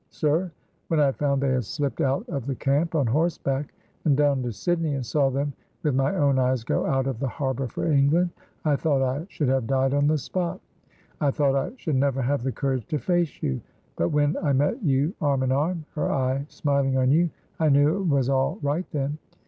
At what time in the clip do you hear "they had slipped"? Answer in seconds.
1.43-2.01